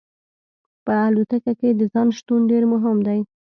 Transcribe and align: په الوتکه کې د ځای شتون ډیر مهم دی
په 0.85 0.93
الوتکه 1.07 1.51
کې 1.59 1.69
د 1.79 1.81
ځای 1.93 2.09
شتون 2.17 2.41
ډیر 2.51 2.63
مهم 2.73 2.97
دی 3.07 3.19